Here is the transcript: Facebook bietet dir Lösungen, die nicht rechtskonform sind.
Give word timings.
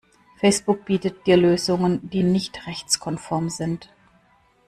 Facebook 0.39 0.85
bietet 0.85 1.27
dir 1.27 1.37
Lösungen, 1.37 2.09
die 2.09 2.23
nicht 2.23 2.65
rechtskonform 2.65 3.51
sind. 3.51 3.91